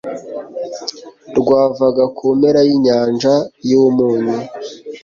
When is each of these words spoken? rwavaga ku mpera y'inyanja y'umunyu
rwavaga 1.37 2.03
ku 2.17 2.25
mpera 2.37 2.61
y'inyanja 2.67 3.33
y'umunyu 3.69 4.37